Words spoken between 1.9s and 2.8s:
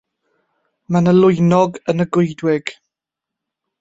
yn y goedwig.